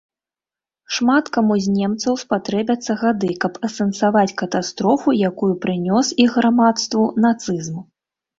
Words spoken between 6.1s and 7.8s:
іх грамадству нацызм.